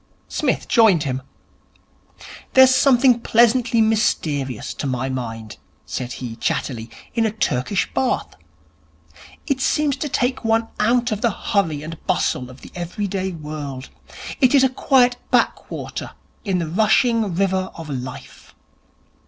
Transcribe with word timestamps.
Psmith 0.27 0.67
joined 0.67 1.03
him. 1.03 1.21
'There's 2.55 2.73
something 2.73 3.19
pleasantly 3.19 3.81
mysterious, 3.81 4.73
to 4.73 4.87
my 4.87 5.09
mind,' 5.09 5.57
said 5.85 6.13
he 6.13 6.35
chattily, 6.37 6.89
'in 7.13 7.23
a 7.23 7.29
Turkish 7.31 7.87
Bath. 7.93 8.33
It 9.45 9.61
seems 9.61 9.95
to 9.97 10.09
take 10.09 10.43
one 10.43 10.69
out 10.79 11.11
of 11.11 11.21
the 11.21 11.29
hurry 11.29 11.83
and 11.83 12.03
bustle 12.07 12.49
of 12.49 12.61
the 12.61 12.71
everyday 12.73 13.31
world. 13.33 13.91
It 14.39 14.55
is 14.55 14.63
a 14.63 14.69
quiet 14.69 15.17
backwater 15.29 16.13
in 16.43 16.57
the 16.57 16.67
rushing 16.67 17.35
river 17.35 17.69
of 17.75 17.87
Life. 17.87 18.55